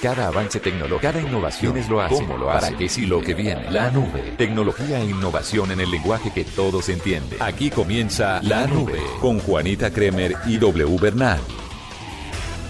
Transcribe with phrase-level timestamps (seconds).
[0.00, 2.14] Cada avance tecnológico, cada innovación es lo hace.
[2.14, 2.66] ¿Cómo lo hace?
[2.66, 3.68] ¿Para qué si lo que viene?
[3.68, 4.34] La nube.
[4.38, 7.42] Tecnología e innovación en el lenguaje que todos entienden.
[7.42, 11.40] Aquí comienza La Nube con Juanita Kremer y W Bernal.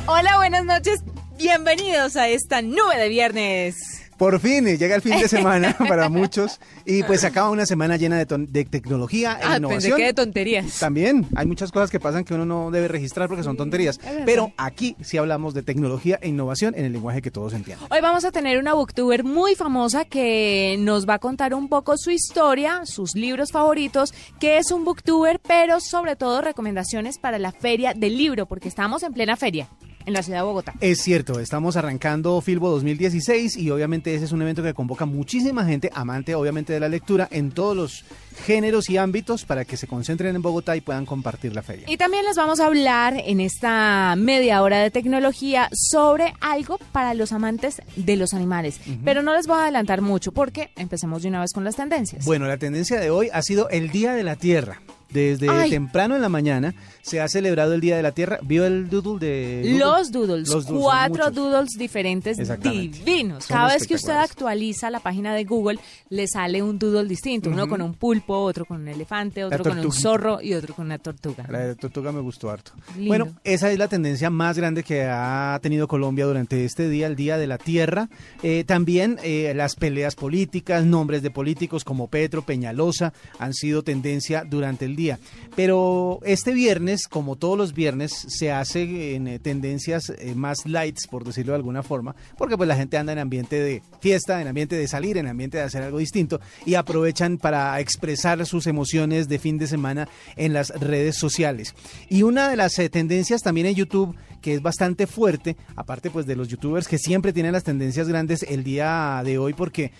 [0.06, 1.03] Hola, buenas noches.
[1.37, 3.98] Bienvenidos a esta nube de viernes.
[4.19, 8.16] Por fin, llega el fin de semana para muchos y pues acaba una semana llena
[8.23, 9.69] de, de tecnología e Ah, innovación.
[9.93, 10.79] pensé que de tonterías.
[10.80, 14.01] También hay muchas cosas que pasan que uno no debe registrar porque son tonterías.
[14.27, 17.87] Pero aquí sí hablamos de tecnología e innovación en el lenguaje que todos entienden.
[17.91, 21.97] Hoy vamos a tener una booktuber muy famosa que nos va a contar un poco
[21.97, 27.53] su historia, sus libros favoritos, qué es un booktuber, pero sobre todo recomendaciones para la
[27.53, 29.69] feria del libro, porque estamos en plena feria
[30.09, 30.75] en la ciudad de Bogotá.
[30.80, 35.65] Es cierto, estamos arrancando Filbo 2016 y obviamente ese es un evento que convoca muchísima
[35.67, 38.05] gente, amante obviamente de la lectura, en todos los
[38.47, 41.84] géneros y ámbitos para que se concentren en Bogotá y puedan compartir la feria.
[41.89, 47.12] Y también les vamos a hablar en esta media hora de tecnología sobre algo para
[47.12, 48.81] los amantes de los animales.
[49.05, 52.25] Pero no les voy a adelantar mucho porque empecemos de una vez con las tendencias.
[52.25, 54.81] Bueno, la tendencia de hoy ha sido el Día de la Tierra.
[55.11, 55.70] Desde Ay.
[55.70, 58.39] temprano en la mañana se ha celebrado el Día de la Tierra.
[58.42, 59.78] ¿Vio el doodle de Google?
[59.78, 63.45] Los doodles, Los doodles, cuatro doodles diferentes divinos.
[63.45, 65.78] Son Cada vez que usted actualiza la página de Google,
[66.11, 67.48] le sale un doodle distinto.
[67.50, 70.87] Uno con un pulpo, otro con un elefante, otro con un zorro y otro con
[70.87, 71.47] una tortuga.
[71.48, 72.72] La de Tortuga me gustó harto.
[72.95, 73.09] Lindo.
[73.09, 77.17] Bueno, esa es la tendencia más grande que ha tenido Colombia durante este día, el
[77.17, 78.09] Día de la Tierra.
[78.43, 84.45] Eh, también eh, las peleas políticas, nombres de políticos como Petro, Peñalosa, han sido tendencia
[84.45, 85.18] durante el día.
[85.56, 91.06] Pero este viernes, como todos los viernes, se hace en eh, tendencias eh, más lights,
[91.06, 94.48] por decirlo de alguna forma, porque pues la gente anda en ambiente de fiesta, en
[94.48, 99.28] ambiente de salir, en ambiente de hacer algo distinto y aprovechan para expresar sus emociones
[99.28, 101.74] de fin de semana en las redes sociales.
[102.08, 106.24] Y una de las eh, tendencias también en YouTube que es bastante fuerte, aparte pues
[106.24, 109.91] de los youtubers que siempre tienen las tendencias grandes el día de hoy porque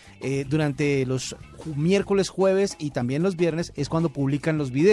[0.49, 1.35] durante los
[1.75, 4.88] miércoles, jueves y también los viernes es cuando publican los videos.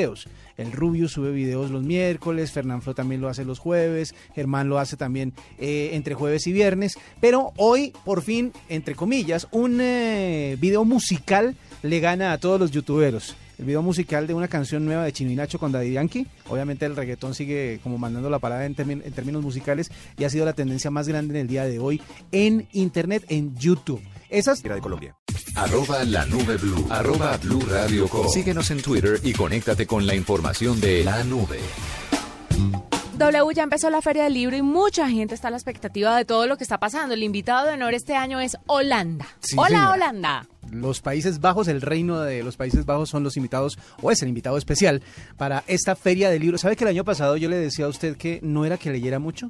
[0.57, 4.79] El Rubio sube videos los miércoles, Fernán Flo también lo hace los jueves, Germán lo
[4.79, 10.57] hace también eh, entre jueves y viernes, pero hoy por fin, entre comillas, un eh,
[10.59, 13.35] video musical le gana a todos los youtuberos.
[13.57, 16.27] El video musical de una canción nueva de Chino y Nacho con Daddy Yankee.
[16.49, 20.51] Obviamente el reggaetón sigue como mandando la parada en, términos musicales y ha sido la
[20.51, 22.01] tendencia más grande en el día de hoy
[22.33, 24.01] en internet, en YouTube.
[24.29, 25.15] Esas de Colombia.
[25.55, 26.85] Arroba la nube blue.
[26.89, 28.27] Arroba blue radio com.
[28.29, 31.59] Síguenos en Twitter y conéctate con la información de la nube.
[33.17, 36.25] W ya empezó la feria del libro y mucha gente está a la expectativa de
[36.25, 37.13] todo lo que está pasando.
[37.13, 39.25] El invitado de honor este año es Holanda.
[39.39, 39.91] Sí, Hola, señora.
[39.93, 40.47] Holanda.
[40.71, 44.27] los Países Bajos, el reino de los Países Bajos son los invitados, o es el
[44.27, 45.01] invitado especial
[45.37, 46.57] para esta feria del libro.
[46.57, 49.17] ¿Sabe que el año pasado yo le decía a usted que no era que leyera
[49.19, 49.49] mucho?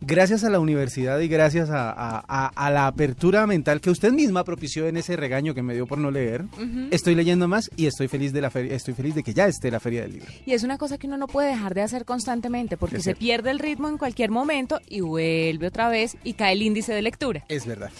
[0.00, 4.12] Gracias a la universidad y gracias a, a- a- a la apertura mental que usted
[4.12, 6.44] misma propició en ese regaño que me dio por no leer,
[6.90, 9.70] estoy leyendo más y estoy feliz de la feria, estoy feliz de que ya esté
[9.70, 10.28] la feria del libro.
[10.44, 13.08] Y es una cosa que uno no puede dejar de hacer constantemente porque Es se
[13.10, 13.20] cierto.
[13.20, 17.02] pierde el ritmo en cualquier momento y vuelve otra vez y cae el índice de
[17.02, 17.44] lectura.
[17.48, 17.90] Es verdad.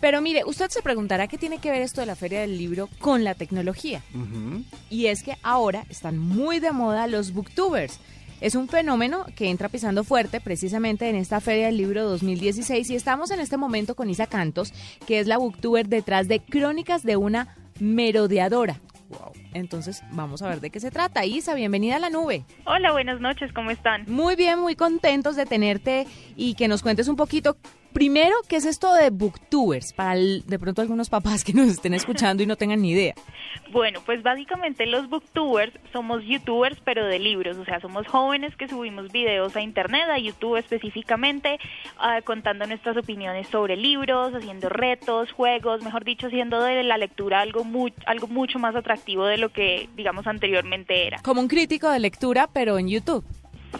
[0.00, 2.90] Pero mire, usted se preguntará qué tiene que ver esto de la feria del libro
[2.98, 4.02] con la tecnología.
[4.90, 8.00] Y es que ahora están muy de moda los booktubers.
[8.44, 12.94] Es un fenómeno que entra pisando fuerte precisamente en esta Feria del Libro 2016 y
[12.94, 14.74] estamos en este momento con Isa Cantos,
[15.06, 18.82] que es la booktuber detrás de Crónicas de una merodeadora.
[19.54, 21.24] Entonces, vamos a ver de qué se trata.
[21.24, 22.44] Isa, bienvenida a la nube.
[22.66, 24.04] Hola, buenas noches, ¿cómo están?
[24.08, 26.06] Muy bien, muy contentos de tenerte
[26.36, 27.56] y que nos cuentes un poquito.
[27.94, 29.92] Primero, ¿qué es esto de booktubers?
[29.92, 33.14] Para el- de pronto algunos papás que nos estén escuchando y no tengan ni idea.
[33.70, 38.66] Bueno, pues básicamente los booktubers somos youtubers pero de libros, o sea, somos jóvenes que
[38.66, 41.60] subimos videos a internet, a YouTube específicamente,
[41.98, 47.42] ah, contando nuestras opiniones sobre libros, haciendo retos, juegos, mejor dicho, haciendo de la lectura
[47.42, 51.18] algo, mu- algo mucho más atractivo de lo que, digamos, anteriormente era.
[51.22, 53.24] Como un crítico de lectura, pero en YouTube.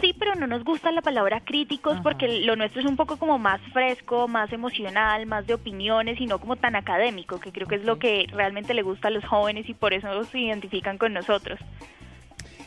[0.01, 2.03] Sí, pero no nos gusta la palabra críticos Ajá.
[2.03, 6.25] porque lo nuestro es un poco como más fresco, más emocional, más de opiniones y
[6.25, 9.25] no como tan académico, que creo que es lo que realmente le gusta a los
[9.25, 11.59] jóvenes y por eso se identifican con nosotros.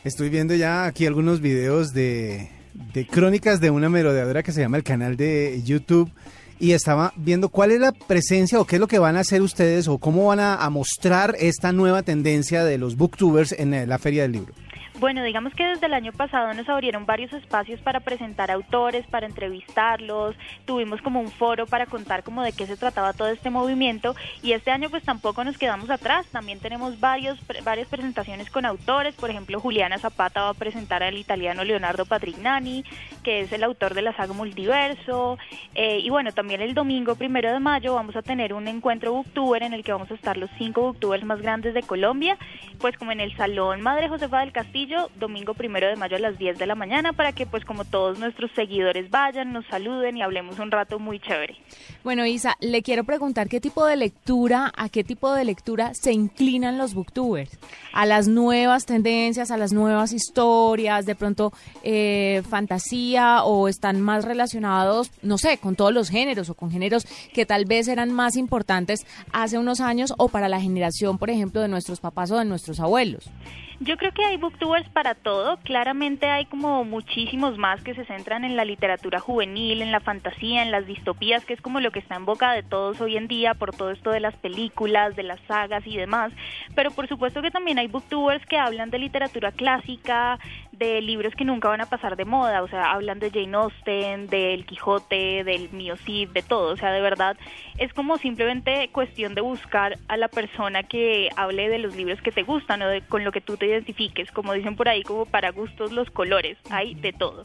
[0.03, 2.49] Estoy viendo ya aquí algunos videos de,
[2.93, 6.11] de crónicas de una merodeadora que se llama el canal de YouTube
[6.59, 9.41] y estaba viendo cuál es la presencia o qué es lo que van a hacer
[9.41, 13.97] ustedes o cómo van a, a mostrar esta nueva tendencia de los booktubers en la
[13.97, 14.53] feria del libro.
[14.99, 19.27] Bueno, digamos que desde el año pasado nos abrieron varios espacios para presentar autores, para
[19.27, 20.35] entrevistarlos,
[20.65, 24.13] tuvimos como un foro para contar como de qué se trataba todo este movimiento.
[24.43, 29.15] Y este año pues tampoco nos quedamos atrás, también tenemos varios, varias presentaciones con autores,
[29.15, 32.83] por ejemplo Juliana Zapata va a presentar al italiano Leonardo Patrignani,
[33.23, 35.37] que es el autor de la saga Multiverso,
[35.75, 39.63] eh, y bueno, también el domingo primero de mayo vamos a tener un encuentro booktuber
[39.63, 42.37] en el que vamos a estar los cinco booktubers más grandes de Colombia,
[42.79, 44.88] pues como en el Salón Madre Josefa del Castillo,
[45.19, 48.19] domingo primero de mayo a las 10 de la mañana, para que pues como todos
[48.19, 51.55] nuestros seguidores vayan, nos saluden y hablemos un rato muy chévere.
[52.03, 56.11] Bueno, Isa, le quiero preguntar qué tipo de lectura, a qué tipo de lectura se
[56.11, 57.57] inclinan los booktubers,
[57.93, 61.51] a las nuevas tendencias, a las nuevas historias, de pronto
[61.83, 67.05] eh, fantasía o están más relacionados, no sé, con todos los géneros o con géneros
[67.33, 71.61] que tal vez eran más importantes hace unos años o para la generación, por ejemplo,
[71.61, 73.29] de nuestros papás o de nuestros abuelos.
[73.81, 75.57] Yo creo que hay booktubers para todo.
[75.63, 80.63] Claramente hay como muchísimos más que se centran en la literatura juvenil, en la fantasía,
[80.63, 83.29] en las distopías, que es como lo que está en boca de todos hoy en
[83.29, 86.33] día por todo esto de las películas, de las sagas y demás.
[86.75, 90.39] Pero por supuesto que también hay booktubers que hablan de literatura clásica,
[90.73, 92.63] de libros que nunca van a pasar de moda.
[92.63, 96.73] O sea, hablan de Jane Austen, del Quijote, del Mio Cid, de todo.
[96.73, 97.37] O sea, de verdad
[97.77, 102.33] es como simplemente cuestión de buscar a la persona que hable de los libros que
[102.33, 105.25] te gustan o de, con lo que tú te identifiques, como dicen por ahí, como
[105.25, 107.43] para gustos los colores, hay de todo.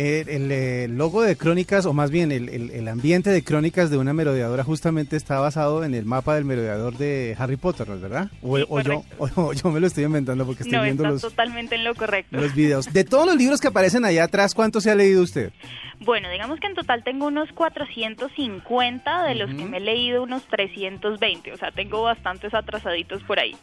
[0.00, 4.62] Eh, el, logo de Crónicas, o más bien el, ambiente de Crónicas de una merodeadora
[4.62, 8.30] justamente está basado en el mapa del merodeador de Harry Potter, ¿verdad?
[8.40, 9.02] O, yo,
[9.54, 12.36] yo me lo estoy inventando porque estoy viendo los, totalmente en lo correcto.
[12.36, 12.92] los videos.
[12.92, 15.52] De todos los libros que aparecen allá atrás, ¿cuántos se ha leído usted?
[15.98, 20.44] Bueno, digamos que en total tengo unos 450, de los que me he leído unos
[20.46, 23.56] 320, o sea, tengo bastantes atrasaditos por ahí.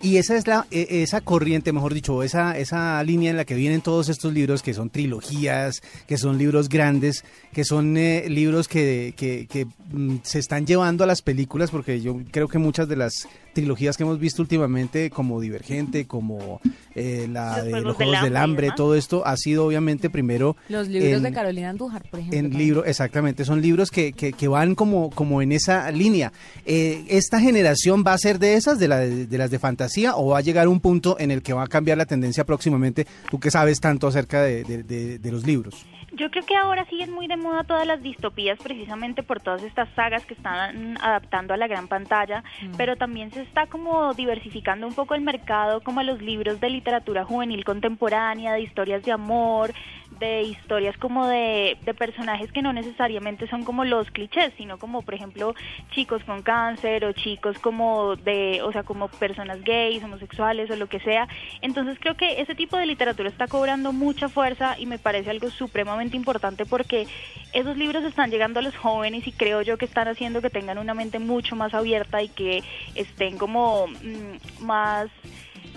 [0.00, 3.54] Y esa es la e, esa corriente, mejor dicho, esa esa línea en la que
[3.54, 8.68] vienen todos estos libros que son trilogías, que son libros grandes, que son eh, libros
[8.68, 12.96] que, que, mm, se están llevando a las películas, porque yo creo que muchas de
[12.96, 16.60] las trilogías que hemos visto últimamente, como Divergente, como
[16.94, 20.56] eh, la de los Juegos del Hambre, todo esto ha sido obviamente primero...
[20.68, 22.38] Los libros de Carolina Andújar, por ejemplo.
[22.38, 26.32] En libro, exactamente, son libros que, que, van como, como en esa línea.
[26.66, 30.28] Eh, ¿Esta generación va a ser de esas, de, la, de, las de fantasía, o
[30.28, 33.06] va a llegar un punto en el que va a cambiar la tendencia próximamente?
[33.30, 35.86] Tú que sabes tanto acerca de, de los libros.
[36.18, 39.88] Yo creo que ahora siguen muy de moda todas las distopías precisamente por todas estas
[39.94, 42.72] sagas que están adaptando a la gran pantalla, mm.
[42.76, 46.70] pero también se está como diversificando un poco el mercado como a los libros de
[46.70, 49.72] literatura juvenil contemporánea, de historias de amor,
[50.18, 55.02] de historias como de, de, personajes que no necesariamente son como los clichés, sino como
[55.02, 55.54] por ejemplo
[55.90, 60.88] chicos con cáncer o chicos como de, o sea, como personas gays, homosexuales o lo
[60.88, 61.28] que sea.
[61.60, 65.50] Entonces creo que ese tipo de literatura está cobrando mucha fuerza y me parece algo
[65.50, 67.06] supremamente importante porque
[67.52, 70.78] esos libros están llegando a los jóvenes y creo yo que están haciendo que tengan
[70.78, 72.62] una mente mucho más abierta y que
[72.94, 75.08] estén como mm, más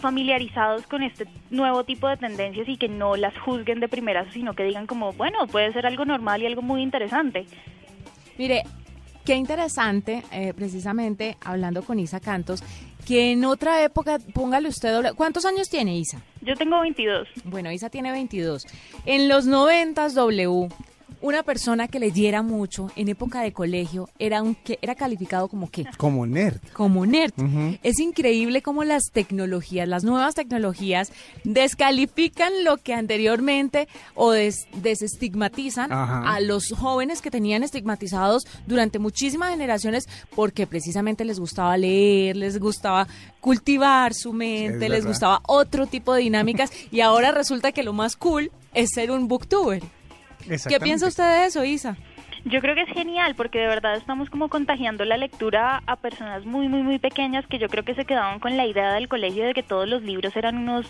[0.01, 4.53] familiarizados con este nuevo tipo de tendencias y que no las juzguen de primeras, sino
[4.53, 7.45] que digan como, bueno, puede ser algo normal y algo muy interesante.
[8.37, 8.63] Mire,
[9.25, 12.63] qué interesante, eh, precisamente hablando con Isa Cantos,
[13.05, 15.13] que en otra época, póngale usted doble.
[15.13, 16.21] ¿Cuántos años tiene Isa?
[16.41, 17.27] Yo tengo 22.
[17.45, 18.67] Bueno, Isa tiene 22.
[19.05, 20.69] En los 90 W
[21.21, 25.69] una persona que leyera mucho en época de colegio era un que era calificado como
[25.69, 25.85] qué?
[25.97, 26.59] Como nerd.
[26.73, 27.33] Como nerd.
[27.83, 31.11] Es increíble cómo las tecnologías, las nuevas tecnologías
[31.43, 40.07] descalifican lo que anteriormente o desestigmatizan a los jóvenes que tenían estigmatizados durante muchísimas generaciones
[40.35, 43.07] porque precisamente les gustaba leer, les gustaba
[43.39, 48.15] cultivar su mente, les gustaba otro tipo de dinámicas y ahora resulta que lo más
[48.15, 49.83] cool es ser un booktuber.
[50.67, 51.97] ¿Qué piensa usted de eso, Isa?
[52.43, 56.43] Yo creo que es genial porque de verdad estamos como contagiando la lectura a personas
[56.43, 59.45] muy, muy, muy pequeñas que yo creo que se quedaban con la idea del colegio
[59.45, 60.87] de que todos los libros eran unos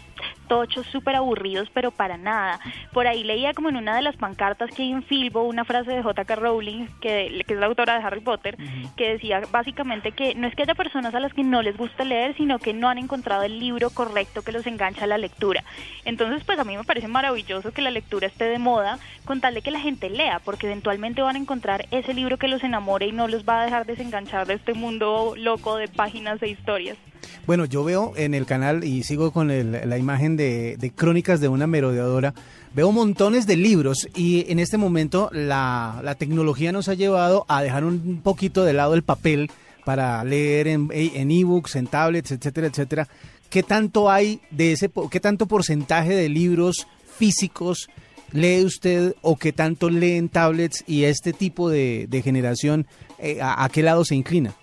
[0.48, 2.60] tochos súper aburridos, pero para nada.
[2.94, 5.92] Por ahí leía como en una de las pancartas que hay en Filbo una frase
[5.92, 6.36] de J.K.
[6.36, 8.58] Rowling, que, que, es la autora de Harry Potter,
[8.96, 12.06] que decía básicamente que no es que haya personas a las que no les gusta
[12.06, 15.64] leer, sino que no han encontrado el libro correcto que los engancha a la lectura.
[16.06, 19.54] Entonces, pues a mí me parece maravilloso que la lectura esté de moda, con tal
[19.54, 23.08] de que la gente lea, porque eventualmente van a encontrar ese libro que los enamore
[23.08, 26.98] y no los va a dejar desenganchar de este mundo loco de páginas e historias.
[27.46, 31.68] Bueno, yo veo en el canal y sigo con la imagen de, crónicas de una
[31.68, 32.34] merodeadora.
[32.74, 37.84] Veo montones de libros y en este momento la, tecnología nos ha llevado a dejar
[37.84, 39.52] un poquito de lado el papel
[39.84, 40.90] para leer en
[41.32, 43.08] ebooks, en, en tablets, etcétera, etcétera.
[43.52, 47.90] ¿qué tanto hay de ese, qué tanto porcentaje de libros físicos
[48.32, 52.88] lee usted o qué tanto leen tablets y este tipo de, generación,
[53.20, 54.56] eh, a qué lado se inclina?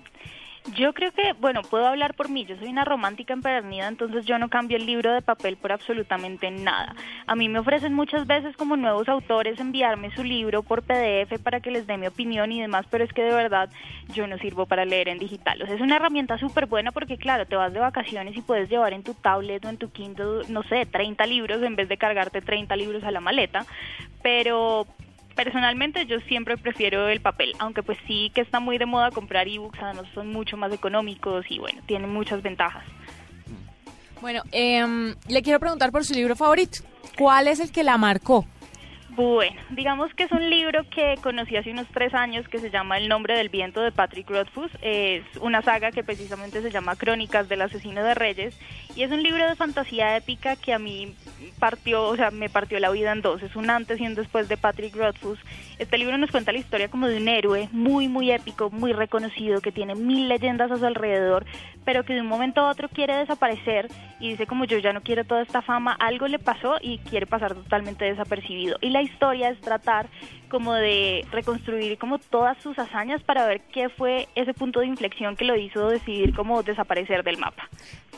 [0.77, 4.39] Yo creo que, bueno, puedo hablar por mí, yo soy una romántica empedernida, entonces yo
[4.39, 6.95] no cambio el libro de papel por absolutamente nada.
[7.27, 11.61] A mí me ofrecen muchas veces como nuevos autores enviarme su libro por PDF para
[11.61, 13.71] que les dé mi opinión y demás, pero es que de verdad
[14.13, 15.63] yo no sirvo para leer en digital.
[15.63, 18.69] O sea, es una herramienta súper buena porque, claro, te vas de vacaciones y puedes
[18.69, 21.97] llevar en tu tablet o en tu Kindle, no sé, 30 libros en vez de
[21.97, 23.65] cargarte 30 libros a la maleta,
[24.23, 24.87] pero
[25.39, 29.47] personalmente yo siempre prefiero el papel, aunque pues sí que está muy de moda comprar
[29.47, 32.83] ebooks, además son mucho más económicos y bueno, tienen muchas ventajas.
[34.21, 36.81] Bueno, eh, le quiero preguntar por su libro favorito.
[37.17, 38.47] ¿Cuál es el que la marcó?
[39.19, 42.99] Bueno, digamos que es un libro que conocí hace unos tres años que se llama
[42.99, 44.71] El nombre del viento de Patrick Rothfuss.
[44.81, 48.57] Es una saga que precisamente se llama Crónicas del asesino de reyes
[48.95, 51.17] y es un libro de fantasía épica que a mí
[51.59, 53.43] partió, o sea, me partió la vida en dos.
[53.43, 55.41] Es un antes y un después de Patrick Rothfuss.
[55.81, 59.61] Este libro nos cuenta la historia como de un héroe muy, muy épico, muy reconocido,
[59.61, 61.45] que tiene mil leyendas a su alrededor,
[61.89, 63.89] pero que de un momento a otro quiere desaparecer
[64.21, 67.25] y dice como yo ya no quiero toda esta fama, algo le pasó y quiere
[67.25, 68.77] pasar totalmente desapercibido.
[68.83, 70.11] Y la historia es tratar
[70.51, 75.35] como de reconstruir como todas sus hazañas para ver qué fue ese punto de inflexión
[75.35, 77.71] que lo hizo decidir como desaparecer del mapa.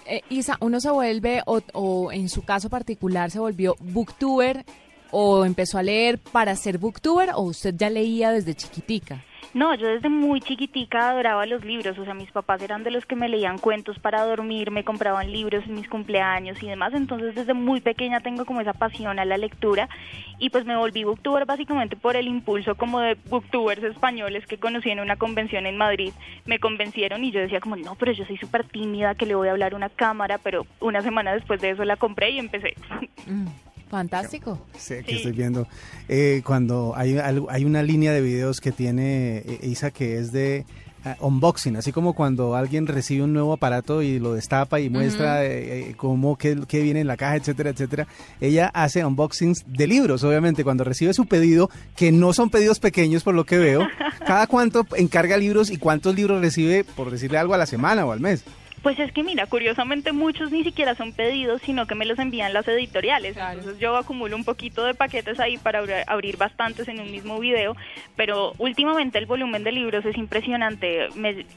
[0.04, 4.64] Eh, Isa, uno se vuelve, o, o en su caso particular, se volvió booktuber
[5.12, 9.22] o empezó a leer para ser booktuber o usted ya leía desde chiquitica?
[9.52, 13.04] No, yo desde muy chiquitica adoraba los libros, o sea, mis papás eran de los
[13.04, 17.34] que me leían cuentos para dormir, me compraban libros en mis cumpleaños y demás, entonces
[17.34, 19.88] desde muy pequeña tengo como esa pasión a la lectura
[20.38, 24.90] y pues me volví booktuber básicamente por el impulso como de booktubers españoles que conocí
[24.90, 26.12] en una convención en Madrid,
[26.46, 29.48] me convencieron y yo decía como, no, pero yo soy súper tímida, que le voy
[29.48, 32.74] a hablar a una cámara, pero una semana después de eso la compré y empecé.
[33.26, 33.46] Mm.
[33.90, 34.64] Fantástico.
[34.78, 35.66] Sí, que estoy viendo.
[36.08, 40.64] Eh, cuando hay, hay una línea de videos que tiene eh, Isa que es de
[41.04, 45.44] ah, unboxing, así como cuando alguien recibe un nuevo aparato y lo destapa y muestra
[45.44, 48.06] eh, cómo, qué, qué, viene en la caja, etcétera, etcétera.
[48.40, 53.24] Ella hace unboxings de libros, obviamente, cuando recibe su pedido, que no son pedidos pequeños
[53.24, 53.88] por lo que veo.
[54.24, 58.12] ¿Cada cuánto encarga libros y cuántos libros recibe, por decirle algo, a la semana o
[58.12, 58.44] al mes?
[58.82, 62.54] Pues es que mira, curiosamente muchos ni siquiera son pedidos, sino que me los envían
[62.54, 63.36] las editoriales.
[63.36, 67.76] Entonces yo acumulo un poquito de paquetes ahí para abrir bastantes en un mismo video,
[68.16, 71.08] pero últimamente el volumen de libros es impresionante.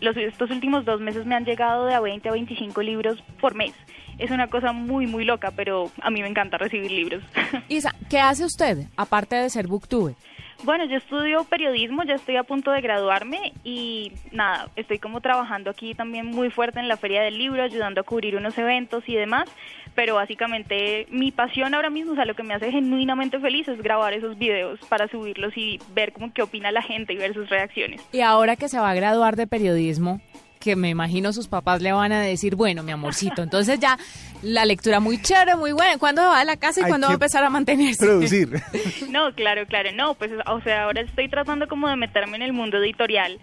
[0.02, 3.56] los, estos últimos dos meses me han llegado de a 20 a 25 libros por
[3.56, 3.74] mes.
[4.20, 7.24] Es una cosa muy, muy loca, pero a mí me encanta recibir libros.
[7.70, 10.16] Isa, ¿qué hace usted aparte de ser booktube?
[10.64, 15.70] Bueno, yo estudio periodismo, ya estoy a punto de graduarme y nada, estoy como trabajando
[15.70, 19.14] aquí también muy fuerte en la Feria del Libro, ayudando a cubrir unos eventos y
[19.14, 19.50] demás,
[19.94, 23.82] pero básicamente mi pasión ahora mismo, o sea, lo que me hace genuinamente feliz es
[23.82, 27.50] grabar esos videos para subirlos y ver cómo qué opina la gente y ver sus
[27.50, 28.02] reacciones.
[28.14, 30.22] Y ahora que se va a graduar de periodismo,
[30.64, 33.98] que me imagino sus papás le van a decir, bueno, mi amorcito, entonces ya
[34.42, 35.98] la lectura muy chévere, muy buena.
[35.98, 38.06] ¿Cuándo va a la casa y cuándo va a empezar a mantenerse?
[38.06, 38.50] Producir.
[39.10, 42.54] No, claro, claro, no, pues o sea, ahora estoy tratando como de meterme en el
[42.54, 43.38] mundo editorial,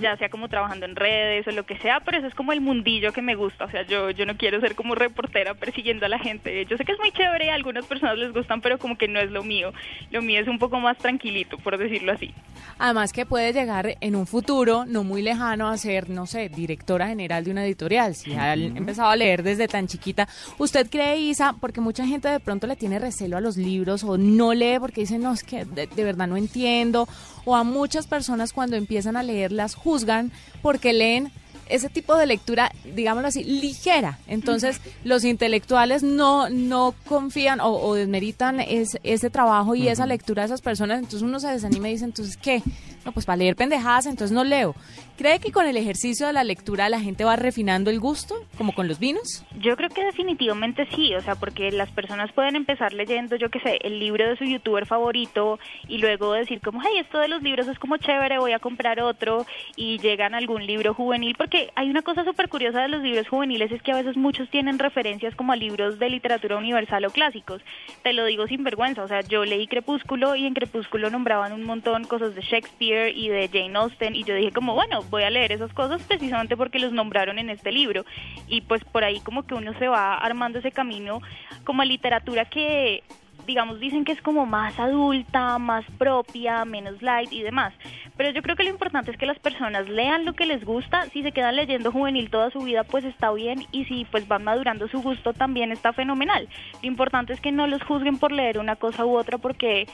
[0.00, 2.60] ya sea como trabajando en redes o lo que sea, pero eso es como el
[2.60, 6.08] mundillo que me gusta, o sea, yo yo no quiero ser como reportera persiguiendo a
[6.08, 6.64] la gente.
[6.66, 9.20] Yo sé que es muy chévere, a algunas personas les gustan, pero como que no
[9.20, 9.72] es lo mío.
[10.10, 12.34] Lo mío es un poco más tranquilito, por decirlo así.
[12.78, 17.08] Además que puede llegar en un futuro no muy lejano a ser, no sé, directora
[17.08, 18.14] general de una editorial.
[18.14, 20.28] Si ha empezado a leer desde tan chiquita,
[20.58, 24.16] ¿usted cree, Isa, porque mucha gente de pronto le tiene recelo a los libros o
[24.16, 27.08] no lee porque dice, no, es que de, de verdad no entiendo,
[27.44, 30.30] o a muchas personas cuando empiezan a leer las juzgan
[30.62, 31.32] porque leen
[31.68, 34.18] ese tipo de lectura, digámoslo así, ligera.
[34.26, 40.62] Entonces, los intelectuales no, no confían o, desmeritan ese trabajo y esa lectura de esas
[40.62, 40.98] personas.
[40.98, 42.62] Entonces, uno se desanima y dice, entonces, ¿qué?
[43.04, 44.74] No, pues para leer pendejadas, entonces no leo.
[45.16, 48.74] ¿Cree que con el ejercicio de la lectura la gente va refinando el gusto, como
[48.74, 49.44] con los vinos?
[49.58, 53.60] Yo creo que definitivamente sí, o sea, porque las personas pueden empezar leyendo, yo qué
[53.60, 57.42] sé, el libro de su youtuber favorito y luego decir como, hey, esto de los
[57.42, 61.51] libros es como chévere, voy a comprar otro y llegan a algún libro juvenil, porque
[61.74, 64.78] hay una cosa súper curiosa de los libros juveniles, es que a veces muchos tienen
[64.78, 67.62] referencias como a libros de literatura universal o clásicos.
[68.02, 71.64] Te lo digo sin vergüenza, o sea, yo leí Crepúsculo y en Crepúsculo nombraban un
[71.64, 75.30] montón cosas de Shakespeare y de Jane Austen y yo dije como, bueno, voy a
[75.30, 78.04] leer esas cosas precisamente porque los nombraron en este libro.
[78.48, 81.20] Y pues por ahí como que uno se va armando ese camino
[81.64, 83.02] como a literatura que
[83.46, 87.72] digamos, dicen que es como más adulta, más propia, menos light y demás.
[88.16, 91.06] Pero yo creo que lo importante es que las personas lean lo que les gusta.
[91.10, 93.64] Si se quedan leyendo juvenil toda su vida, pues está bien.
[93.72, 96.48] Y si pues van madurando su gusto, también está fenomenal.
[96.82, 99.86] Lo importante es que no los juzguen por leer una cosa u otra porque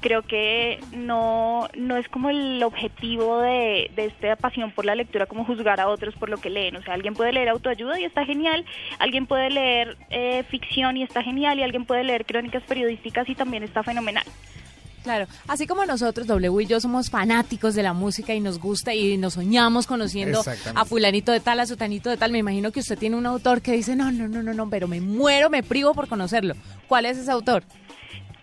[0.00, 5.26] creo que no, no es como el objetivo de, de esta pasión por la lectura
[5.26, 6.76] como juzgar a otros por lo que leen.
[6.76, 8.64] O sea, alguien puede leer autoayuda y está genial,
[8.98, 13.34] alguien puede leer eh, ficción y está genial, y alguien puede leer crónicas periodísticas y
[13.34, 14.24] también está fenomenal.
[15.02, 18.92] Claro, así como nosotros, W y yo, somos fanáticos de la música y nos gusta
[18.92, 20.42] y nos soñamos conociendo
[20.74, 23.62] a fulanito de tal, a sotanito de tal, me imagino que usted tiene un autor
[23.62, 26.54] que dice, no, no, no, no, no, pero me muero, me privo por conocerlo.
[26.88, 27.62] ¿Cuál es ese autor?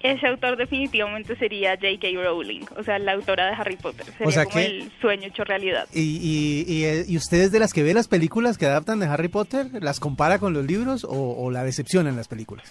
[0.04, 2.08] Ese autor definitivamente sería J.K.
[2.22, 4.06] Rowling, o sea, la autora de Harry Potter.
[4.18, 5.88] Sería como el sueño hecho realidad.
[5.94, 9.68] ¿Y, y, y, ustedes de las que ve las películas que adaptan de Harry Potter,
[9.82, 12.70] las compara con los libros o, o la decepción en las películas?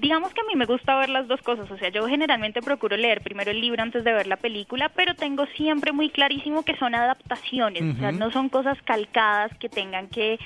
[0.00, 2.96] Digamos que a mí me gusta ver las dos cosas, o sea, yo generalmente procuro
[2.96, 6.76] leer primero el libro antes de ver la película, pero tengo siempre muy clarísimo que
[6.76, 10.38] son adaptaciones, o sea, no son cosas calcadas que tengan que,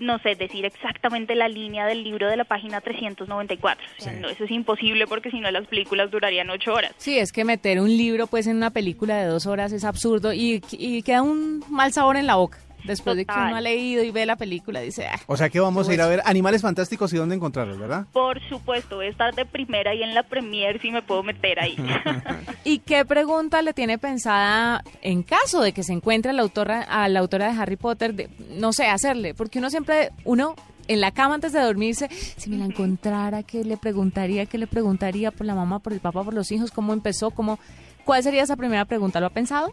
[0.00, 3.86] no sé, decir exactamente la línea del libro de la página 394.
[3.98, 6.92] O sea, no, eso es imposible porque si no las películas durarían ocho horas.
[6.98, 10.32] Sí, es que meter un libro pues en una película de dos horas es absurdo
[10.32, 12.58] y, y queda un mal sabor en la boca.
[12.84, 15.06] Después de que uno ha leído y ve la película, dice...
[15.06, 18.06] Ah, o sea que vamos a ir a ver Animales Fantásticos y dónde encontrarlos, ¿verdad?
[18.12, 21.60] Por supuesto, voy a estar de primera y en la premier si me puedo meter
[21.60, 21.76] ahí.
[22.64, 27.08] ¿Y qué pregunta le tiene pensada en caso de que se encuentre la autora, a
[27.08, 29.34] la autora de Harry Potter, de, no sé, hacerle?
[29.34, 30.54] Porque uno siempre, uno
[30.88, 34.46] en la cama antes de dormirse, si me la encontrara, ¿qué le preguntaría?
[34.46, 36.70] ¿Qué le preguntaría por la mamá, por el papá, por los hijos?
[36.70, 37.30] ¿Cómo empezó?
[37.30, 37.58] ¿Cómo...?
[38.04, 39.20] ¿Cuál sería esa primera pregunta?
[39.20, 39.72] ¿Lo ha pensado?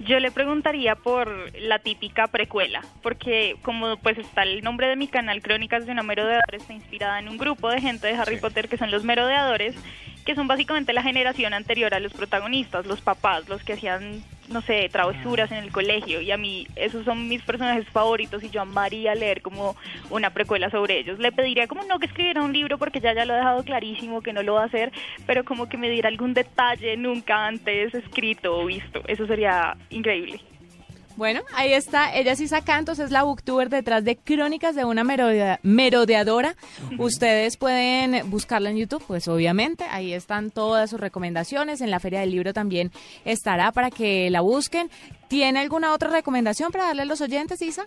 [0.00, 5.06] Yo le preguntaría por la típica precuela, porque como pues está el nombre de mi
[5.06, 8.68] canal, Crónicas de una Merodeadora, está inspirada en un grupo de gente de Harry Potter
[8.68, 9.76] que son los merodeadores,
[10.24, 14.60] que son básicamente la generación anterior a los protagonistas, los papás, los que hacían, no
[14.62, 16.20] sé, travesuras en el colegio.
[16.20, 19.76] Y a mí esos son mis personajes favoritos y yo amaría leer como
[20.10, 21.18] una precuela sobre ellos.
[21.18, 24.22] Le pediría como no que escribiera un libro porque ya ya lo he dejado clarísimo
[24.22, 24.92] que no lo va a hacer,
[25.26, 29.02] pero como que me diera algún detalle nunca antes escrito o visto.
[29.08, 30.40] Eso sería increíble.
[31.16, 32.14] Bueno, ahí está.
[32.14, 36.56] Ella sí saca, entonces es la booktuber detrás de Crónicas de una merodeadora.
[36.98, 39.84] Ustedes pueden buscarla en YouTube, pues obviamente.
[39.90, 41.80] Ahí están todas sus recomendaciones.
[41.80, 42.90] En la Feria del Libro también
[43.24, 44.90] estará para que la busquen.
[45.28, 47.86] ¿Tiene alguna otra recomendación para darle a los oyentes, Isa?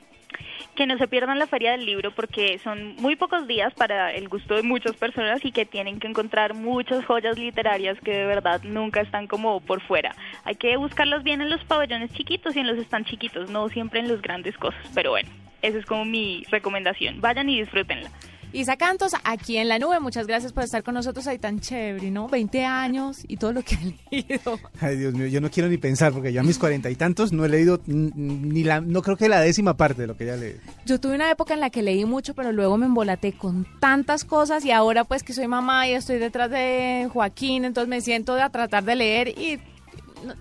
[0.76, 4.28] Que no se pierdan la feria del libro porque son muy pocos días para el
[4.30, 8.62] gusto de muchas personas y que tienen que encontrar muchas joyas literarias que de verdad
[8.64, 10.16] nunca están como por fuera.
[10.44, 14.00] Hay que buscarlas bien en los pabellones chiquitos y en los están chiquitos, no siempre
[14.02, 15.30] en los grandes cosas, pero bueno,
[15.62, 17.22] esa es como mi recomendación.
[17.22, 18.10] Vayan y disfrútenla.
[18.56, 20.00] Isa Cantos, aquí en la nube.
[20.00, 22.30] Muchas gracias por estar con nosotros ahí tan chévere, ¿no?
[22.30, 24.58] 20 años y todo lo que han leído.
[24.80, 27.34] Ay, Dios mío, yo no quiero ni pensar porque yo a mis cuarenta y tantos
[27.34, 30.38] no he leído ni la, no creo que la décima parte de lo que ya
[30.38, 30.56] leí.
[30.86, 34.24] Yo tuve una época en la que leí mucho, pero luego me embolaté con tantas
[34.24, 38.36] cosas y ahora pues que soy mamá y estoy detrás de Joaquín, entonces me siento
[38.36, 39.60] a tratar de leer y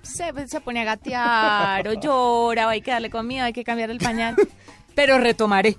[0.03, 3.91] se, se pone a gatear o llora o hay que darle comida, hay que cambiar
[3.91, 4.37] el pañal.
[4.95, 5.77] pero retomaré.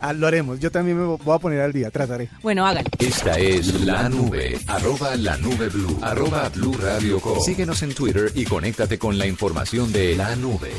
[0.00, 0.58] Ah, lo haremos.
[0.58, 2.30] Yo también me voy a poner al día, trataré.
[2.42, 2.88] Bueno, hágalo.
[2.98, 7.38] Esta es La Nube, arroba la nube blue, arroba blue radio com.
[7.40, 10.70] Síguenos en Twitter y conéctate con la información de La Nube.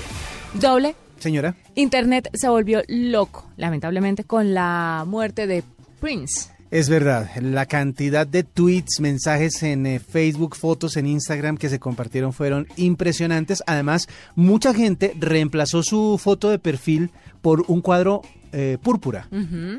[0.56, 0.96] Doble.
[1.20, 1.56] Señora.
[1.76, 5.64] Internet se volvió loco, lamentablemente, con la muerte de
[6.00, 6.50] Prince.
[6.72, 11.80] Es verdad, la cantidad de tweets, mensajes en eh, Facebook, fotos en Instagram que se
[11.80, 13.62] compartieron fueron impresionantes.
[13.68, 18.22] Además, mucha gente reemplazó su foto de perfil por un cuadro
[18.52, 19.28] eh, púrpura,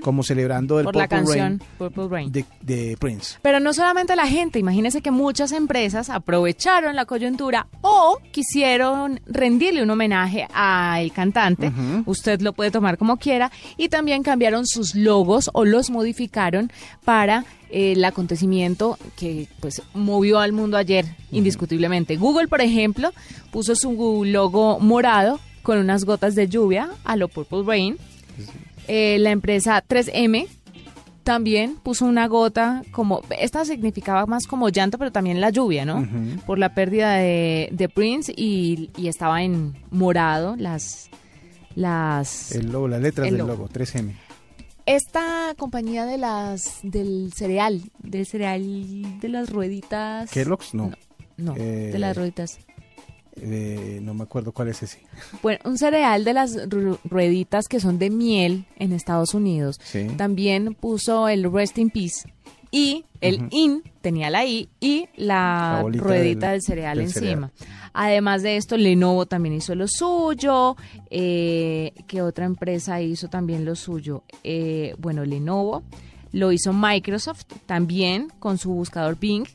[0.02, 2.32] como celebrando el Purple, Rain Purple Rain.
[2.32, 3.38] de, Prince.
[3.42, 9.82] Pero no solamente la gente, imagínese que muchas empresas aprovecharon la coyuntura o quisieron rendirle
[9.82, 11.72] un homenaje al cantante,
[12.06, 16.70] usted lo puede tomar como quiera, y también cambiaron sus logos o los modificaron
[17.04, 22.16] para eh, el acontecimiento que pues movió al mundo ayer indiscutiblemente.
[22.16, 23.12] Google, por ejemplo,
[23.50, 27.96] puso su logo morado con unas gotas de lluvia a lo Purple Rain
[28.88, 30.48] eh, la empresa 3M
[31.22, 36.06] también puso una gota como, esta significaba más como llanto, pero también la lluvia, ¿no?
[36.46, 41.10] Por la pérdida de, Prince y, estaba en morado las...
[41.74, 43.68] las el logo, las letras del logo.
[43.68, 44.14] 3M.
[44.84, 50.28] Esta compañía de las del cereal, del cereal de las rueditas.
[50.30, 50.90] Kellogg's, no.
[51.36, 52.16] No, de las
[53.36, 55.00] eh, no me acuerdo cuál es ese.
[55.42, 56.58] Bueno, un cereal de las
[57.04, 59.80] rueditas que son de miel en Estados Unidos.
[60.16, 62.32] También puso el Rest in Peace
[62.70, 67.52] y el IN tenía la I y la, ruedita del, cereal encima.
[67.92, 70.76] Además de esto, Lenovo también hizo lo suyo.
[71.10, 74.24] Eh, ¿Qué otra empresa hizo también lo suyo?
[74.42, 75.82] Eh, bueno, Lenovo.
[76.32, 79.46] Lo hizo Microsoft también con su buscador Bing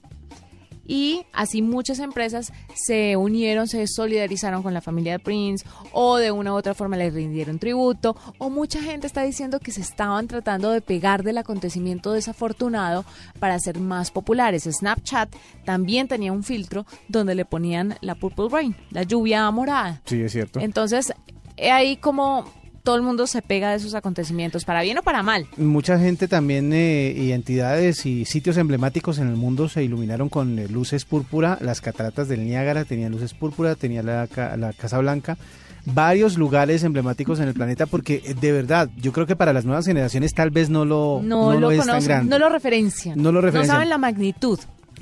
[0.88, 6.32] y así muchas empresas se unieron, se solidarizaron con la familia de Prince o de
[6.32, 10.28] una u otra forma le rindieron tributo o mucha gente está diciendo que se estaban
[10.28, 13.06] tratando de pegar del acontecimiento desafortunado
[13.39, 14.63] para ser más populares.
[14.63, 20.02] Snapchat también tenía un filtro donde le ponían la Purple Rain, la lluvia morada.
[20.06, 20.60] Sí, es cierto.
[20.60, 21.13] Entonces,
[21.58, 22.45] ahí como
[22.88, 25.45] todo el mundo se pega de esos acontecimientos, para bien o para mal.
[25.58, 30.58] Mucha gente también eh, y entidades y sitios emblemáticos en el mundo se iluminaron con
[30.58, 31.58] eh, luces púrpura.
[31.60, 35.38] Las cataratas del Niágara tenían luces púrpura, tenía la, la Casa Blanca.
[35.84, 39.65] Varios lugares emblemáticos en el planeta porque eh, de verdad yo creo que para las
[39.65, 43.67] nuevas generaciones tal vez no lo no, lo, conocen, no lo referencian no lo referencian
[43.67, 44.60] no saben la magnitud.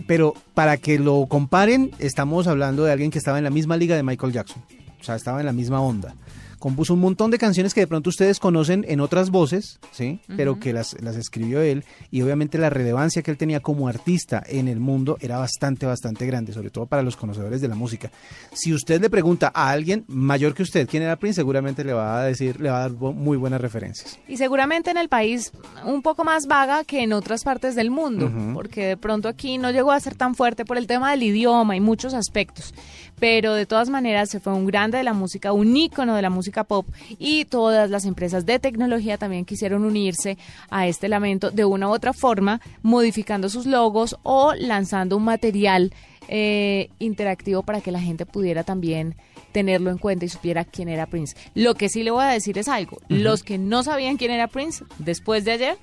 [0.07, 3.95] Pero para que lo comparen estamos hablando de alguien que estaba en la misma liga
[3.95, 4.63] de Michael Jackson.
[4.99, 6.15] O sea estaba en la misma onda
[6.59, 10.19] compuso un montón de canciones que de pronto ustedes conocen en otras voces, ¿sí?
[10.35, 14.43] Pero que las, las escribió él y obviamente la relevancia que él tenía como artista
[14.45, 18.11] en el mundo era bastante, bastante grande, sobre todo para los conocedores de la música.
[18.53, 22.21] Si usted le pregunta a alguien mayor que usted quién era Prince, seguramente le va
[22.21, 24.19] a decir, le va a dar muy buenas referencias.
[24.27, 25.51] Y seguramente en el país
[25.85, 29.71] un poco más vaga que en otras partes del mundo, porque de pronto aquí no
[29.71, 32.73] llegó a ser tan fuerte por el tema del idioma y muchos aspectos
[33.19, 36.29] pero de todas maneras se fue un grande de la música, un ícono de la
[36.29, 36.85] música pop
[37.17, 40.37] y todas las empresas de tecnología también quisieron unirse
[40.69, 45.93] a este lamento de una u otra forma, modificando sus logos o lanzando un material
[46.27, 49.15] eh, interactivo para que la gente pudiera también
[49.51, 51.35] tenerlo en cuenta y supiera quién era Prince.
[51.53, 54.47] Lo que sí le voy a decir es algo, los que no sabían quién era
[54.47, 55.77] Prince después de ayer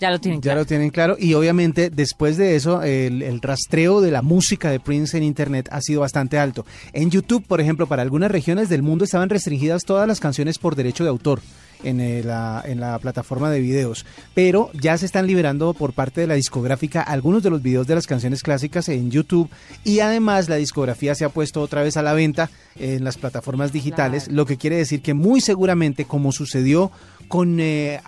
[0.00, 0.56] ya lo tienen claro.
[0.56, 1.16] Ya lo tienen claro.
[1.18, 5.80] Y obviamente después de eso, el, rastreo de la música de Prince en Internet ha
[5.80, 6.64] sido bastante alto.
[6.92, 10.74] En YouTube, por ejemplo, para algunas regiones del mundo estaban restringidas todas las canciones por
[10.74, 11.40] derecho de autor.
[11.82, 16.20] En eh, la, en la plataforma de videos, pero ya se están liberando por parte
[16.20, 19.48] de la discográfica algunos de los videos de las canciones clásicas en YouTube
[19.82, 23.72] y además la discografía se ha puesto otra vez a la venta en las plataformas
[23.72, 26.92] digitales, lo que quiere decir que muy seguramente como sucedió
[27.30, 28.00] con, eh,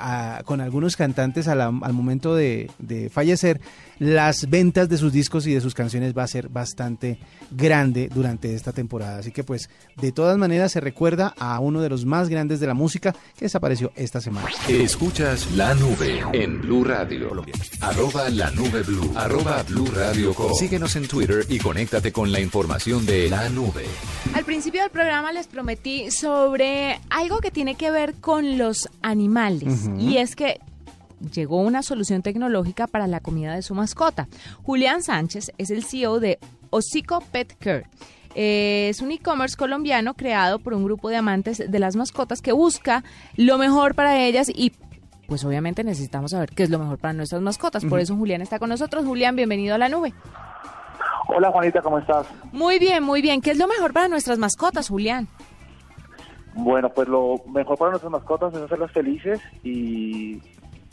[0.45, 2.69] con algunos cantantes al momento de,
[3.13, 3.61] fallecer,
[4.01, 7.19] las ventas de sus discos y de sus canciones va a ser bastante
[7.53, 9.19] grande durante esta temporada.
[9.19, 12.67] Así que pues de todas maneras se recuerda a uno de los más grandes de
[12.67, 14.49] la música que desapareció esta semana.
[14.69, 17.31] Escuchas la nube en Blue Radio.
[17.81, 19.13] Arroba la nube blue.
[19.15, 23.85] Arroba Blue Radio Síguenos en Twitter y conéctate con la información de la nube.
[24.35, 29.12] Al principio del programa les prometí sobre algo que tiene que ver con los animales.
[29.99, 30.61] Y es que
[31.33, 34.29] llegó una solución tecnológica para la comida de su mascota.
[34.63, 36.39] Julián Sánchez es el CEO de
[36.71, 37.87] Osico Pet Care.
[38.35, 43.05] es un e-commerce colombiano creado por un grupo de amantes de las mascotas que busca
[43.37, 44.73] lo mejor para ellas y
[45.27, 47.85] pues obviamente necesitamos saber qué es lo mejor para nuestras mascotas.
[47.85, 49.05] Por eso Julián está con nosotros.
[49.05, 50.13] Julián, bienvenido a la nube.
[51.29, 52.27] Hola Juanita, ¿cómo estás?
[52.53, 53.41] Muy bien, muy bien.
[53.41, 55.29] ¿Qué es lo mejor para nuestras mascotas, Julián?
[56.55, 60.41] Bueno, pues lo mejor para nuestras mascotas es hacerlas felices y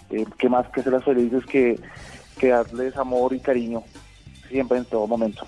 [0.10, 1.80] eh, qué más que hacerlas felices que,
[2.38, 3.84] que darles amor y cariño
[4.50, 5.46] siempre en todo momento.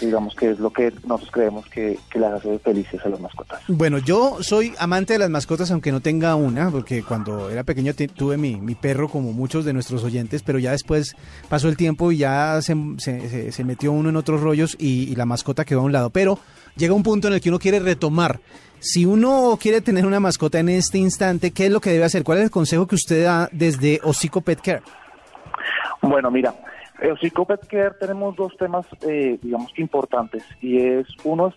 [0.00, 3.60] digamos que es lo que nosotros creemos que, que, las hace felices a las mascotas.
[3.68, 7.92] Bueno, yo soy amante de las mascotas, aunque no tenga una, porque cuando era pequeño
[7.94, 11.16] tuve mi, mi perro como muchos de nuestros oyentes, pero ya después
[11.48, 15.16] pasó el tiempo y ya se, se, se metió uno en otros rollos y, y
[15.16, 16.10] la mascota quedó a un lado.
[16.10, 16.38] Pero
[16.76, 18.40] llega un punto en el que uno quiere retomar
[18.84, 22.22] si uno quiere tener una mascota en este instante, ¿qué es lo que debe hacer?
[22.22, 24.82] ¿Cuál es el consejo que usted da desde Osico Pet Care?
[26.02, 26.54] Bueno, mira,
[27.00, 27.16] en
[27.68, 31.54] Care tenemos dos temas, eh, digamos que importantes, y es uno, es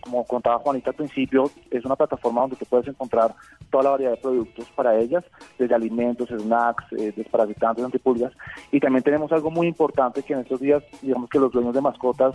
[0.00, 3.32] como contaba Juanita al principio, es una plataforma donde te puedes encontrar
[3.70, 5.24] toda la variedad de productos para ellas,
[5.56, 8.32] desde alimentos, snacks, eh, desparasitantes, antipulgas,
[8.72, 11.80] y también tenemos algo muy importante que en estos días, digamos que los dueños de
[11.80, 12.34] mascotas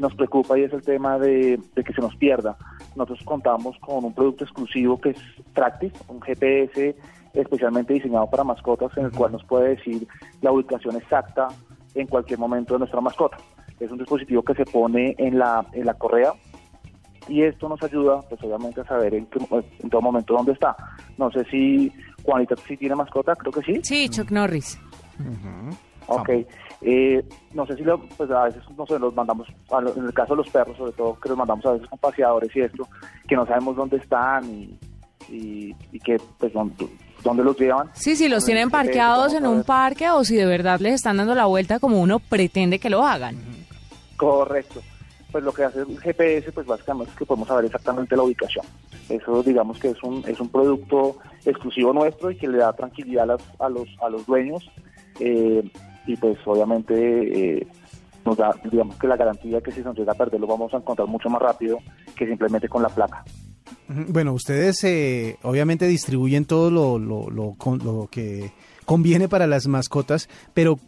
[0.00, 2.56] nos preocupa y es el tema de, que se nos pierda.
[2.96, 5.18] Nosotros contamos con un producto exclusivo que es
[5.52, 6.96] Tractis, un GPS
[7.32, 10.06] especialmente diseñado para mascotas en el cual nos puede decir
[10.40, 11.48] la ubicación exacta
[11.94, 13.36] en cualquier momento de nuestra mascota.
[13.80, 16.32] Es un dispositivo que se pone en la, en la correa
[17.28, 19.26] y esto nos ayuda, pues obviamente, a saber en,
[19.80, 20.76] en todo momento dónde está.
[21.18, 21.90] No sé si
[22.22, 23.80] Juanita si tiene mascota, creo que sí.
[23.82, 24.78] Sí, Chuck Norris.
[26.06, 26.30] Ok.
[26.82, 29.48] Eh, no sé si lo, pues a veces no sé, los mandamos,
[29.96, 32.54] en el caso de los perros sobre todo, que los mandamos a veces con paseadores
[32.54, 32.86] y esto,
[33.26, 34.78] que no sabemos dónde están y,
[35.30, 37.90] y, que pues dónde los llevan.
[37.94, 41.34] Sí, si los tienen parqueados en un parque o si de verdad les están dando
[41.34, 43.36] la vuelta como uno pretende que lo hagan.
[44.16, 44.80] Correcto.
[45.32, 48.66] Pues lo que hace el GPS, pues básicamente es que podemos saber exactamente la ubicación.
[49.08, 53.24] Eso digamos que es un, es un producto exclusivo nuestro y que le da tranquilidad
[53.58, 54.70] a, los, a los dueños
[55.20, 55.62] eh,
[56.06, 56.94] y pues obviamente
[57.58, 57.66] eh,
[58.24, 60.72] nos da, digamos que la garantía que si se nos llega a perder lo vamos
[60.74, 61.78] a encontrar mucho más rápido
[62.16, 63.24] que simplemente con la placa.
[63.86, 68.50] Bueno, ustedes eh, obviamente distribuyen todo lo, lo, lo, que
[68.86, 70.78] conviene para las mascotas, pero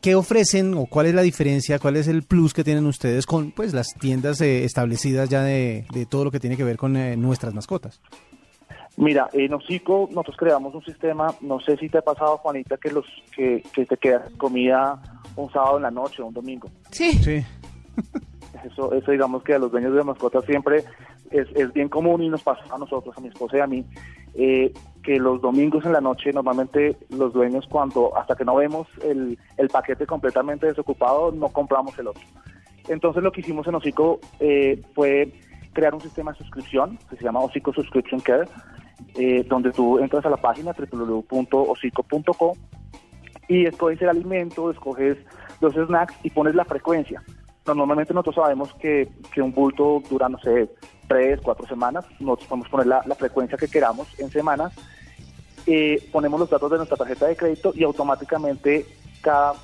[0.00, 3.52] ¿qué ofrecen o cuál es la diferencia, cuál es el plus que tienen ustedes con
[3.52, 6.96] pues las tiendas eh, establecidas ya de, de, todo lo que tiene que ver con
[6.96, 8.00] eh, nuestras mascotas?
[9.00, 12.90] Mira, en Ocico nosotros creamos un sistema, no sé si te ha pasado, Juanita, que
[12.90, 15.00] los que, que te quedas comida
[15.36, 16.68] un sábado en la noche o un domingo.
[16.90, 17.12] Sí.
[17.14, 17.44] Sí.
[18.64, 20.84] Eso, eso digamos que a los dueños de mascotas siempre
[21.30, 23.86] es, es bien común y nos pasa a nosotros, a mi esposa y a mí,
[24.34, 24.70] eh,
[25.02, 29.38] que los domingos en la noche normalmente los dueños cuando hasta que no vemos el,
[29.56, 32.22] el paquete completamente desocupado no compramos el otro.
[32.88, 35.32] Entonces lo que hicimos en Ocico eh, fue
[35.72, 38.46] crear un sistema de suscripción que se llama Ocico Subscription Care,
[39.14, 42.56] eh, donde tú entras a la página www.ocico.co
[43.48, 45.18] y escoges el alimento, escoges
[45.60, 47.22] los snacks y pones la frecuencia.
[47.66, 50.70] Normalmente nosotros sabemos que, que un bulto dura, no sé,
[51.08, 52.04] tres, cuatro semanas.
[52.18, 54.72] Nosotros podemos poner la, la frecuencia que queramos en semanas.
[55.66, 58.86] Eh, ponemos los datos de nuestra tarjeta de crédito y automáticamente
[59.20, 59.54] cada,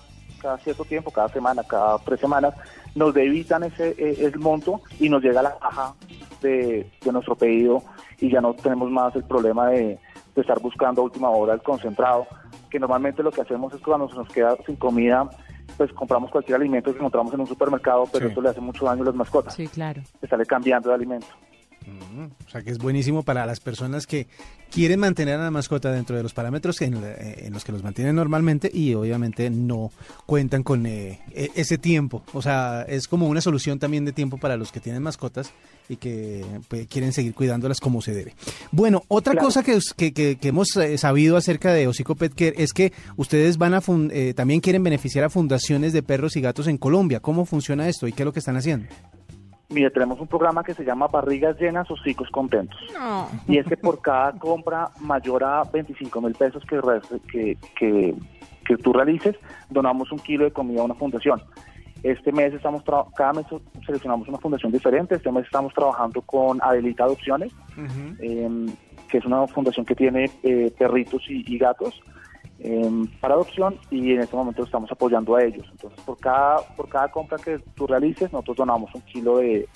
[0.63, 2.55] cierto tiempo, cada semana, cada tres semanas,
[2.95, 5.95] nos debitan ese, eh, el monto y nos llega la caja
[6.43, 7.83] de, de, nuestro pedido
[8.21, 9.99] y ya no tenemos más el problema de,
[10.35, 12.27] de estar buscando a última hora el concentrado,
[12.71, 15.29] que normalmente lo que hacemos es cuando se nos queda sin comida,
[15.77, 18.33] pues compramos cualquier alimento que encontramos en un supermercado, pero Sí.
[18.33, 19.55] eso le hace mucho daño a las mascotas.
[19.55, 20.01] Sí, claro.
[20.21, 21.27] Se sale cambiando de alimento.
[21.87, 24.27] Mm, O sea que es buenísimo para las personas que
[24.73, 27.85] quieren mantener a la mascota dentro de los parámetros en, eh, en los que los
[27.85, 29.93] mantienen normalmente y obviamente no
[30.27, 32.25] cuentan con eh, e- ese tiempo.
[32.35, 35.53] O sea, es como una solución también de tiempo para los que tienen mascotas
[35.89, 38.35] y que pues, quieren seguir cuidándolas como se debe.
[38.73, 39.47] Bueno, otra Claro.
[39.47, 39.79] cosa que,
[40.43, 44.35] hemos eh, sabido acerca de Hocico Pet Care es que ustedes van a fun- eh,
[44.35, 47.21] también quieren beneficiar a fundaciones de perros y gatos en Colombia.
[47.21, 48.87] ¿Cómo funciona esto y qué es lo que están haciendo?
[49.69, 52.79] Mire, tenemos un programa que se llama Barrigas Llenas, Hocicos Contentos.
[52.95, 53.29] No.
[53.49, 56.81] Y es que por cada compra mayor a 25 mil pesos que,
[57.31, 58.15] que, que,
[58.65, 59.35] que tú realices,
[59.69, 61.43] donamos un kilo de comida a una fundación.
[62.03, 63.47] Este mes estamos, tra- cada mes
[63.85, 65.17] seleccionamos una fundación diferente.
[65.17, 67.53] Este mes estamos trabajando con Adelita Adopciones,
[68.21, 68.67] eh,
[69.09, 71.99] que es una fundación que tiene eh, perritos y, y gatos
[72.67, 75.65] eh, para adopción y en este momento estamos apoyando a ellos.
[75.71, 79.69] Entonces, por cada, por cada compra que tú realices, nosotros donamos un kilo de.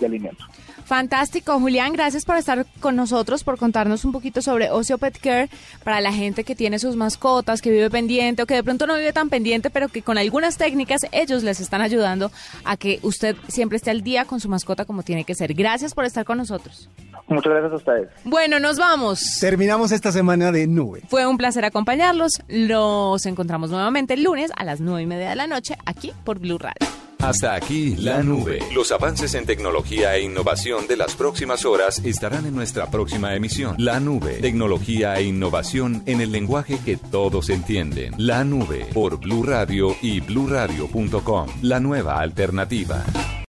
[0.85, 5.49] Fantástico, Julián, gracias por estar con nosotros, por contarnos un poquito sobre Ocio Pet Care
[5.85, 8.97] para la gente que tiene sus mascotas, que vive pendiente o que de pronto no
[8.97, 12.33] vive tan pendiente, pero que con algunas técnicas ellos les están ayudando
[12.65, 15.55] a que usted siempre esté al día con su mascota como tiene que ser.
[15.55, 16.91] Gracias por estar con nosotros.
[17.31, 18.09] Muchas gracias a ustedes.
[18.25, 19.39] Bueno, nos vamos.
[19.41, 21.03] Terminamos esta semana de nube.
[21.09, 22.43] Fue un placer acompañarlos.
[22.49, 26.41] Los encontramos nuevamente el lunes a las nueve y media de la noche aquí por
[26.41, 26.87] Blue Radio.
[27.21, 28.61] Hasta aquí la nube.
[28.75, 33.77] Los avances en tecnología e innovación de las próximas horas estarán en nuestra próxima emisión.
[33.79, 34.39] La nube.
[34.41, 38.15] Tecnología e innovación en el lenguaje que todos entienden.
[38.17, 41.49] La nube por Blue Radio y bluradio.com.
[41.63, 43.05] La nueva alternativa.